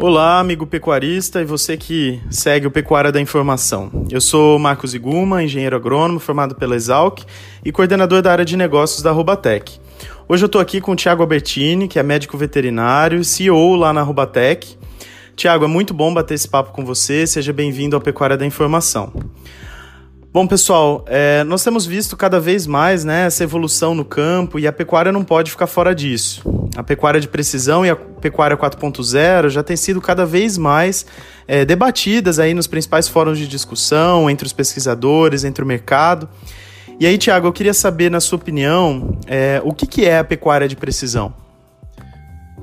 [0.00, 4.06] Olá, amigo pecuarista e você que segue o Pecuária da Informação.
[4.10, 7.22] Eu sou Marcos Iguma, engenheiro agrônomo formado pela Exalc
[7.64, 9.78] e coordenador da área de negócios da Rubatec.
[10.28, 14.02] Hoje eu estou aqui com o Tiago Albertini, que é médico veterinário CEO lá na
[14.02, 14.76] Rubatec.
[15.36, 19.12] Tiago, é muito bom bater esse papo com você, seja bem-vindo ao Pecuária da Informação.
[20.34, 24.66] Bom, pessoal, é, nós temos visto cada vez mais né, essa evolução no campo e
[24.66, 26.42] a pecuária não pode ficar fora disso.
[26.74, 31.06] A pecuária de precisão e a pecuária 4.0 já têm sido cada vez mais
[31.46, 36.28] é, debatidas aí nos principais fóruns de discussão, entre os pesquisadores, entre o mercado.
[36.98, 40.24] E aí, Tiago, eu queria saber, na sua opinião, é, o que, que é a
[40.24, 41.32] pecuária de precisão?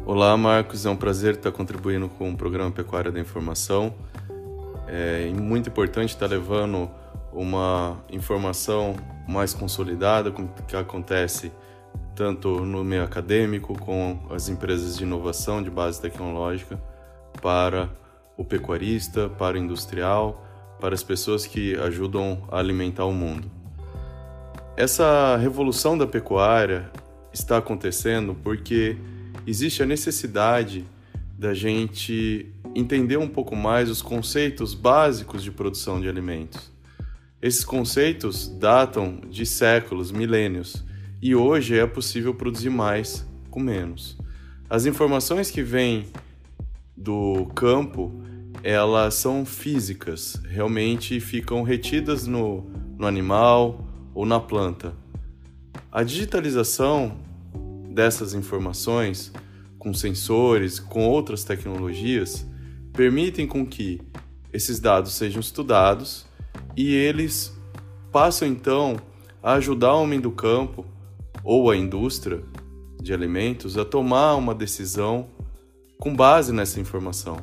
[0.05, 0.85] Olá, Marcos.
[0.85, 3.93] É um prazer estar contribuindo com o programa Pecuária da Informação.
[4.89, 6.91] É muito importante estar levando
[7.33, 8.95] uma informação
[9.27, 11.51] mais consolidada, com o que acontece
[12.15, 16.81] tanto no meio acadêmico, com as empresas de inovação de base tecnológica,
[17.41, 17.89] para
[18.37, 20.45] o pecuarista, para o industrial,
[20.79, 23.49] para as pessoas que ajudam a alimentar o mundo.
[24.75, 26.89] Essa revolução da pecuária
[27.31, 28.97] está acontecendo porque
[29.45, 30.85] existe a necessidade
[31.37, 36.71] da gente entender um pouco mais os conceitos básicos de produção de alimentos.
[37.41, 40.85] Esses conceitos datam de séculos, milênios,
[41.19, 44.15] e hoje é possível produzir mais com menos.
[44.69, 46.05] As informações que vêm
[46.95, 48.13] do campo,
[48.61, 52.61] elas são físicas, realmente ficam retidas no,
[52.95, 54.93] no animal ou na planta.
[55.91, 57.17] A digitalização
[57.89, 59.33] dessas informações,
[59.79, 62.45] com sensores, com outras tecnologias,
[62.93, 63.99] permitem com que
[64.53, 66.29] esses dados sejam estudados
[66.75, 67.55] e eles
[68.11, 68.97] passam então
[69.41, 70.85] a ajudar o homem do campo
[71.43, 72.43] ou a indústria
[73.01, 75.29] de alimentos a tomar uma decisão
[75.99, 77.37] com base nessa informação.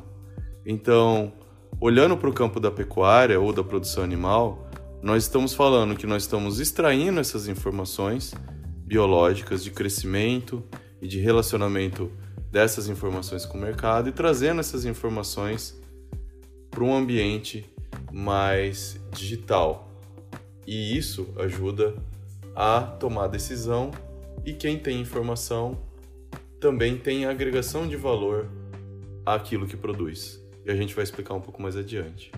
[0.65, 1.33] Então,
[1.79, 4.69] olhando para o campo da pecuária ou da produção animal,
[5.01, 8.33] nós estamos falando que nós estamos extraindo essas informações
[8.85, 10.63] biológicas de crescimento
[11.01, 12.11] e de relacionamento
[12.51, 15.79] dessas informações com o mercado e trazendo essas informações
[16.69, 17.65] para um ambiente
[18.19, 19.89] mais digital.
[20.67, 21.95] E isso ajuda
[22.55, 23.91] a tomar decisão
[24.45, 25.79] e quem tem informação
[26.59, 28.47] também tem agregação de valor
[29.25, 30.43] àquilo que produz.
[30.65, 32.31] E a gente vai explicar um pouco mais adiante.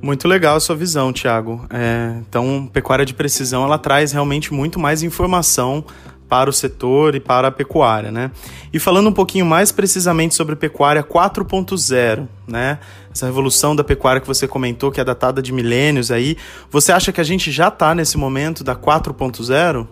[0.00, 1.64] Muito legal a sua visão, Tiago.
[1.70, 5.84] É, então, pecuária de precisão ela traz realmente muito mais informação
[6.32, 8.30] para o setor e para a pecuária, né?
[8.72, 12.78] E falando um pouquinho mais precisamente sobre pecuária 4.0, né?
[13.12, 16.38] Essa revolução da pecuária que você comentou, que é datada de milênios aí,
[16.70, 19.86] você acha que a gente já está nesse momento da 4.0?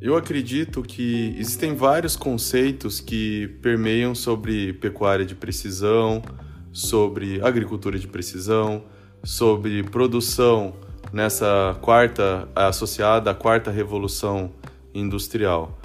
[0.00, 6.20] Eu acredito que existem vários conceitos que permeiam sobre pecuária de precisão,
[6.72, 8.82] sobre agricultura de precisão,
[9.22, 10.74] sobre produção
[11.12, 14.50] nessa quarta associada à quarta revolução
[14.94, 15.78] industrial.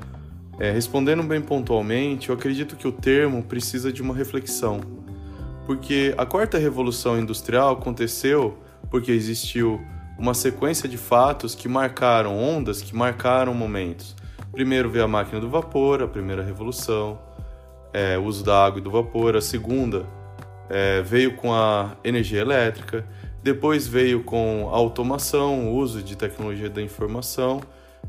[0.60, 4.80] É, respondendo bem pontualmente, eu acredito que o termo precisa de uma reflexão,
[5.66, 8.58] porque a quarta revolução industrial aconteceu
[8.90, 9.82] porque existiu
[10.18, 14.16] uma sequência de fatos que marcaram ondas, que marcaram momentos.
[14.52, 17.20] Primeiro veio a máquina do vapor, a primeira revolução,
[17.92, 19.36] é, o uso da água e do vapor.
[19.36, 20.06] A segunda
[20.70, 23.06] é, veio com a energia elétrica.
[23.44, 27.62] Depois veio com a automação, o uso de tecnologia da informação.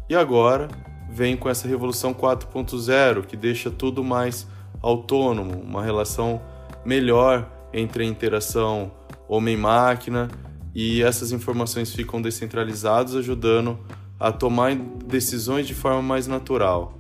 [0.09, 0.69] E agora
[1.11, 4.47] vem com essa revolução 4.0 que deixa tudo mais
[4.83, 6.41] autônomo, uma relação
[6.84, 8.93] melhor entre a interação
[9.28, 10.28] homem-máquina
[10.75, 13.78] e essas informações ficam descentralizadas, ajudando
[14.21, 16.99] a tomar decisões de forma mais natural.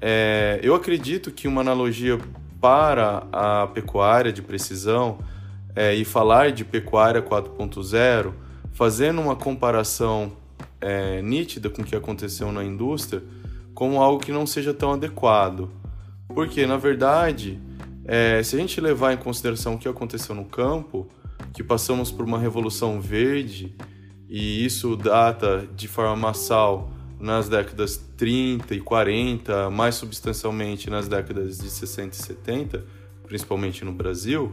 [0.00, 2.18] É, eu acredito que uma analogia
[2.60, 5.18] para a pecuária de precisão
[5.74, 8.32] é, e falar de pecuária 4.0,
[8.72, 10.32] fazendo uma comparação
[10.80, 13.22] é, nítida com o que aconteceu na indústria
[13.74, 15.70] como algo que não seja tão adequado.
[16.28, 17.60] Porque, na verdade,
[18.06, 21.06] é, se a gente levar em consideração o que aconteceu no campo,
[21.52, 23.76] que passamos por uma revolução verde,
[24.28, 26.90] e isso data de forma massal
[27.20, 32.84] nas décadas 30 e 40, mais substancialmente nas décadas de 60 e 70,
[33.24, 34.52] principalmente no Brasil,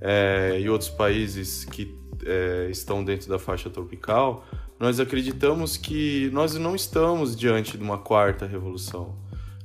[0.00, 1.94] é, e outros países que
[2.24, 4.44] é, estão dentro da faixa tropical,
[4.78, 9.16] nós acreditamos que nós não estamos diante de uma quarta revolução.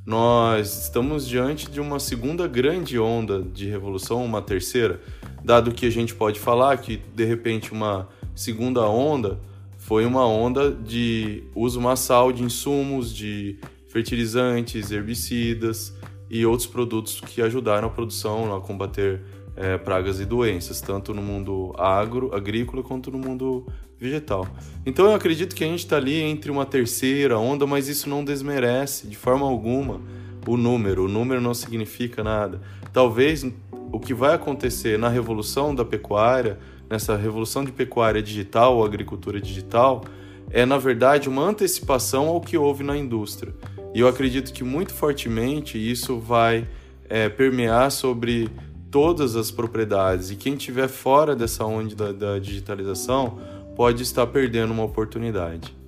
[0.05, 5.01] Nós estamos diante de uma segunda grande onda de revolução, uma terceira,
[5.43, 9.39] dado que a gente pode falar que de repente uma segunda onda
[9.77, 15.93] foi uma onda de uso massal de insumos, de fertilizantes, herbicidas,
[16.29, 19.21] e outros produtos que ajudaram a produção a combater
[19.59, 23.67] é, pragas e doenças, tanto no mundo agro, agrícola quanto no mundo
[23.99, 24.47] vegetal.
[24.85, 28.23] Então eu acredito que a gente está ali entre uma terceira onda, mas isso não
[28.23, 29.99] desmerece de forma alguma
[30.47, 31.05] o número.
[31.05, 32.61] O número não significa nada.
[32.93, 33.45] Talvez
[33.91, 36.57] o que vai acontecer na revolução da pecuária,
[36.89, 40.05] nessa revolução de pecuária digital ou agricultura digital,
[40.49, 43.53] é na verdade uma antecipação ao que houve na indústria.
[43.93, 46.65] E eu acredito que muito fortemente isso vai
[47.09, 48.49] é, permear sobre
[48.91, 50.31] todas as propriedades.
[50.31, 53.39] E quem estiver fora dessa onda da, da digitalização
[53.75, 55.79] pode estar perdendo uma oportunidade.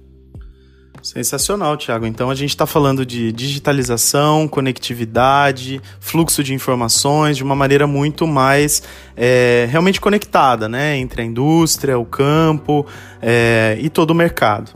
[1.01, 2.06] Sensacional, Thiago.
[2.06, 8.27] Então a gente está falando de digitalização, conectividade, fluxo de informações de uma maneira muito
[8.27, 8.83] mais
[9.18, 10.98] é, realmente conectada, né?
[10.98, 12.86] Entre a indústria, o campo
[13.19, 14.71] é, e todo o mercado.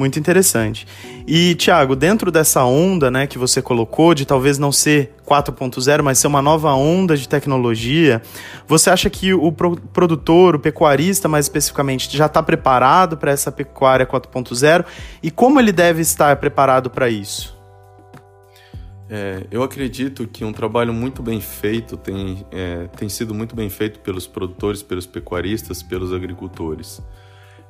[0.00, 0.86] Muito interessante.
[1.26, 6.18] E, Thiago, dentro dessa onda né, que você colocou, de talvez não ser 4.0, mas
[6.18, 8.22] ser uma nova onda de tecnologia,
[8.66, 14.06] você acha que o produtor, o pecuarista mais especificamente, já está preparado para essa pecuária
[14.06, 14.86] 4.0?
[15.22, 17.54] E como ele deve estar preparado para isso?
[19.10, 23.68] É, eu acredito que um trabalho muito bem feito tem, é, tem sido muito bem
[23.68, 27.02] feito pelos produtores, pelos pecuaristas, pelos agricultores.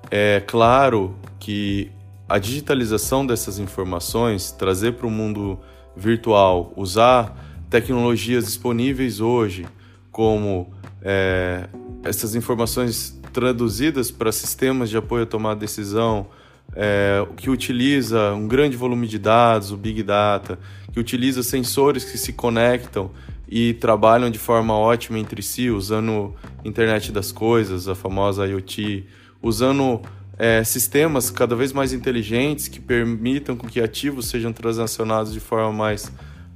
[0.09, 1.91] É claro que
[2.31, 5.59] a digitalização dessas informações, trazer para o mundo
[5.97, 7.37] virtual, usar
[7.69, 9.67] tecnologias disponíveis hoje,
[10.13, 10.73] como
[11.03, 11.69] é,
[12.05, 16.29] essas informações traduzidas para sistemas de apoio tomada de decisão,
[16.77, 20.57] é, que utiliza um grande volume de dados, o Big Data,
[20.93, 23.11] que utiliza sensores que se conectam
[23.49, 26.33] e trabalham de forma ótima entre si, usando
[26.65, 29.05] internet das coisas, a famosa IoT,
[29.43, 30.01] usando
[30.41, 36.11] é, sistemas cada vez mais inteligentes que permitam que ativos sejam transacionados de forma mais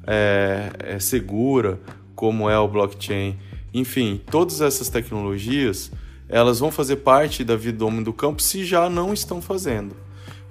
[0.07, 1.79] é, é, segura,
[2.15, 3.37] como é o blockchain.
[3.75, 5.93] Enfim, todas essas tecnologias
[6.31, 9.95] elas vão fazer parte da vida do homem do campo se já não estão fazendo.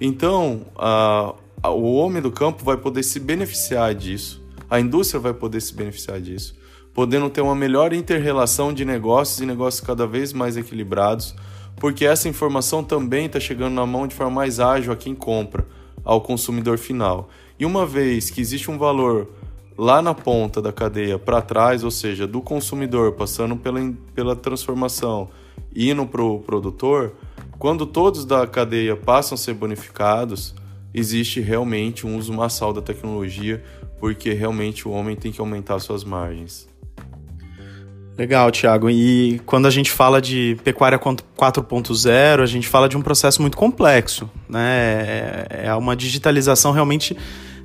[0.00, 4.40] Então, a, a, o homem do campo vai poder se beneficiar disso,
[4.70, 6.54] a indústria vai poder se beneficiar disso,
[6.94, 11.34] podendo ter uma melhor interrelação de negócios e negócios cada vez mais equilibrados,
[11.76, 15.66] porque essa informação também está chegando na mão de forma mais ágil a quem compra,
[16.04, 17.28] ao consumidor final.
[17.58, 19.28] E uma vez que existe um valor
[19.76, 23.80] lá na ponta da cadeia para trás, ou seja, do consumidor passando pela,
[24.14, 25.28] pela transformação
[25.74, 27.14] e indo para o produtor,
[27.58, 30.54] quando todos da cadeia passam a ser bonificados,
[30.92, 33.62] existe realmente um uso massal da tecnologia,
[33.98, 36.68] porque realmente o homem tem que aumentar suas margens.
[38.16, 38.88] Legal, Thiago.
[38.88, 43.56] E quando a gente fala de pecuária 4.0, a gente fala de um processo muito
[43.56, 45.46] complexo, né?
[45.50, 47.16] É, é uma digitalização realmente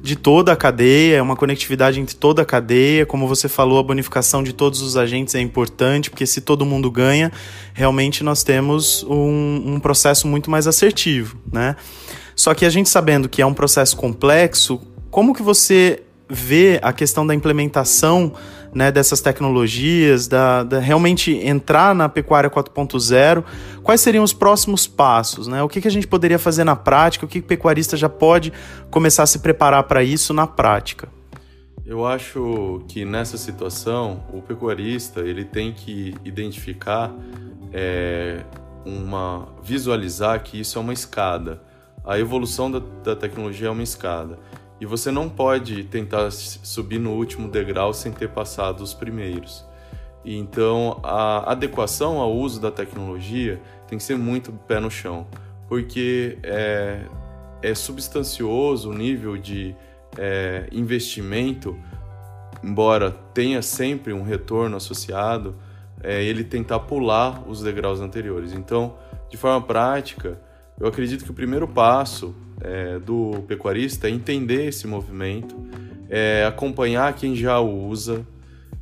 [0.01, 3.06] de toda a cadeia, é uma conectividade entre toda a cadeia.
[3.06, 6.90] Como você falou, a bonificação de todos os agentes é importante, porque se todo mundo
[6.90, 7.31] ganha,
[7.74, 11.75] realmente nós temos um, um processo muito mais assertivo, né?
[12.36, 14.81] Só que a gente sabendo que é um processo complexo,
[15.12, 18.34] como que você vê a questão da implementação
[18.74, 23.44] né, dessas tecnologias, da, da, realmente entrar na pecuária 4.0,
[23.83, 25.48] quais seriam os próximos passos?
[25.48, 25.62] Né?
[25.63, 27.25] O que, que a gente poderia fazer na prática?
[27.25, 28.54] O que, que o pecuarista já pode
[28.89, 31.10] começar a se preparar para isso na prática?
[31.86, 37.12] Eu acho que nessa situação o pecuarista ele tem que identificar
[37.74, 38.44] é,
[38.86, 41.62] uma visualizar que isso é uma escada.
[42.05, 44.38] A evolução da, da tecnologia é uma escada.
[44.79, 49.65] E você não pode tentar subir no último degrau sem ter passado os primeiros.
[50.24, 55.27] E então a adequação ao uso da tecnologia tem que ser muito pé no chão,
[55.67, 57.01] porque é,
[57.62, 59.75] é substancioso o nível de
[60.17, 61.77] é, investimento,
[62.63, 65.55] embora tenha sempre um retorno associado,
[66.01, 68.53] é, ele tentar pular os degraus anteriores.
[68.53, 68.95] Então,
[69.29, 70.39] de forma prática,
[70.79, 75.55] eu acredito que o primeiro passo é, do pecuarista é entender esse movimento,
[76.09, 78.25] é acompanhar quem já o usa,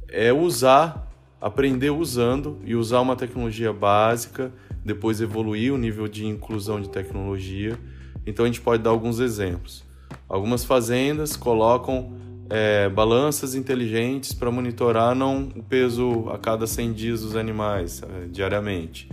[0.07, 1.11] é usar,
[1.41, 4.51] aprender usando e usar uma tecnologia básica,
[4.85, 7.77] depois evoluir o nível de inclusão de tecnologia.
[8.25, 9.83] Então a gente pode dar alguns exemplos.
[10.29, 12.13] Algumas fazendas colocam
[12.49, 18.27] é, balanças inteligentes para monitorar não o peso a cada 100 dias dos animais é,
[18.27, 19.09] diariamente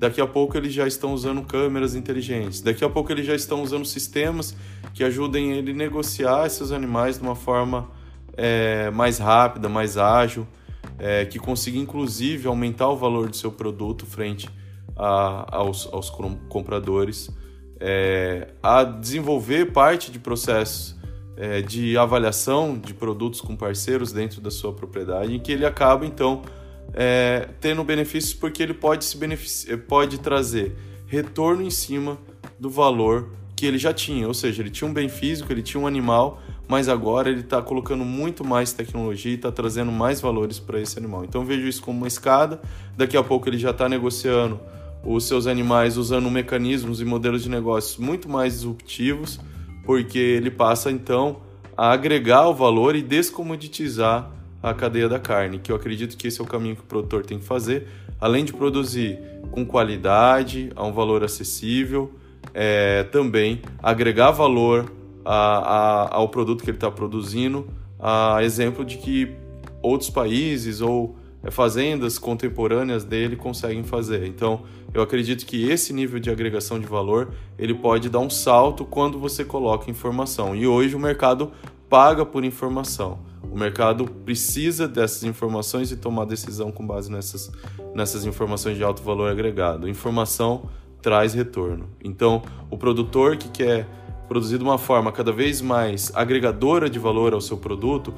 [0.00, 2.62] Daqui a pouco eles já estão usando câmeras inteligentes.
[2.62, 4.56] Daqui a pouco eles já estão usando sistemas
[4.94, 7.86] que ajudem ele a negociar esses animais de uma forma
[8.34, 10.46] é, mais rápida, mais ágil,
[10.98, 14.48] é, que consiga inclusive aumentar o valor do seu produto frente
[14.96, 16.08] a, aos, aos
[16.48, 17.28] compradores,
[17.78, 20.98] é, a desenvolver parte de processos
[21.36, 26.06] é, de avaliação de produtos com parceiros dentro da sua propriedade, em que ele acaba
[26.06, 26.40] então
[26.94, 32.18] é, tendo benefícios porque ele pode se beneficiar, pode trazer retorno em cima
[32.58, 35.78] do valor que ele já tinha, ou seja, ele tinha um bem físico, ele tinha
[35.78, 40.58] um animal, mas agora ele está colocando muito mais tecnologia e está trazendo mais valores
[40.58, 41.24] para esse animal.
[41.24, 42.60] Então vejo isso como uma escada.
[42.96, 44.58] Daqui a pouco ele já está negociando
[45.04, 49.38] os seus animais usando mecanismos e modelos de negócios muito mais disruptivos,
[49.84, 51.42] porque ele passa então
[51.76, 54.30] a agregar o valor e descomoditizar
[54.62, 57.24] a cadeia da carne, que eu acredito que esse é o caminho que o produtor
[57.24, 57.86] tem que fazer,
[58.20, 59.18] além de produzir
[59.50, 62.12] com qualidade, a um valor acessível,
[62.52, 64.92] é, também agregar valor
[65.24, 69.34] a, a, ao produto que ele está produzindo, a exemplo de que
[69.82, 74.26] outros países ou é, fazendas contemporâneas dele conseguem fazer.
[74.26, 74.62] Então,
[74.92, 79.18] eu acredito que esse nível de agregação de valor ele pode dar um salto quando
[79.18, 80.54] você coloca informação.
[80.54, 81.50] E hoje o mercado
[81.88, 83.29] paga por informação.
[83.50, 87.50] O mercado precisa dessas informações e tomar decisão com base nessas,
[87.94, 89.88] nessas informações de alto valor agregado.
[89.88, 90.68] Informação
[91.02, 91.88] traz retorno.
[92.02, 93.88] Então, o produtor que quer
[94.28, 98.14] produzir de uma forma cada vez mais agregadora de valor ao seu produto,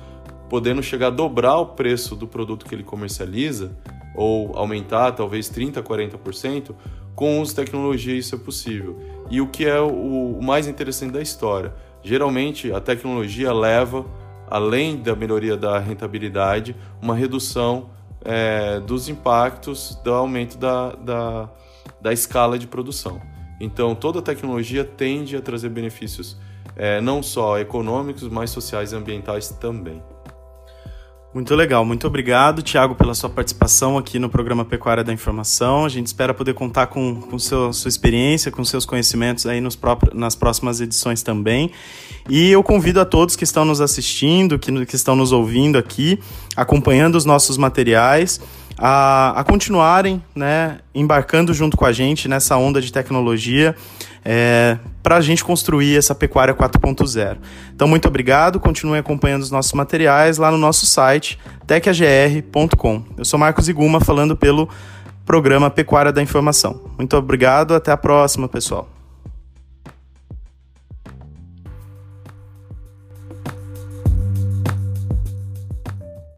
[0.51, 3.75] podendo chegar a dobrar o preço do produto que ele comercializa,
[4.15, 6.75] ou aumentar talvez 30%, 40%,
[7.15, 8.99] com uso de tecnologia isso é possível.
[9.31, 11.73] E o que é o mais interessante da história?
[12.03, 14.05] Geralmente a tecnologia leva,
[14.49, 17.91] além da melhoria da rentabilidade, uma redução
[18.25, 21.49] é, dos impactos do aumento da, da,
[22.01, 23.21] da escala de produção.
[23.61, 26.37] Então, toda tecnologia tende a trazer benefícios
[26.77, 30.03] é, não só econômicos, mas sociais e ambientais também.
[31.35, 35.87] Muito legal, muito obrigado, Tiago, pela sua participação aqui no programa Pecuária da Informação.
[35.87, 39.75] A gente espera poder contar com, com seu, sua experiência, com seus conhecimentos aí nos
[39.75, 41.71] próprios, nas próximas edições também.
[42.29, 46.21] E eu convido a todos que estão nos assistindo, que, que estão nos ouvindo aqui,
[46.55, 48.39] acompanhando os nossos materiais
[48.85, 53.77] a, a continuarem né, embarcando junto com a gente nessa onda de tecnologia
[54.25, 57.37] é, para a gente construir essa pecuária 4.0.
[57.73, 63.05] Então, muito obrigado, continuem acompanhando os nossos materiais lá no nosso site tecagr.com.
[63.17, 64.69] Eu sou Marcos Iguma, falando pelo
[65.25, 66.81] programa Pecuária da Informação.
[66.99, 68.92] Muito obrigado, até a próxima, pessoal.